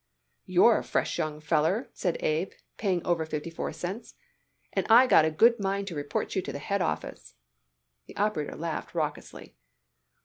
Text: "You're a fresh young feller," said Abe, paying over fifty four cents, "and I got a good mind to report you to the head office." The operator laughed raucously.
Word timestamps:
"You're 0.47 0.79
a 0.79 0.83
fresh 0.83 1.19
young 1.19 1.39
feller," 1.39 1.91
said 1.93 2.17
Abe, 2.21 2.53
paying 2.77 3.05
over 3.05 3.23
fifty 3.23 3.51
four 3.51 3.71
cents, 3.71 4.15
"and 4.73 4.87
I 4.89 5.05
got 5.05 5.25
a 5.25 5.29
good 5.29 5.59
mind 5.59 5.85
to 5.89 5.95
report 5.95 6.35
you 6.35 6.41
to 6.41 6.51
the 6.51 6.57
head 6.57 6.81
office." 6.81 7.35
The 8.07 8.17
operator 8.17 8.55
laughed 8.55 8.95
raucously. 8.95 9.55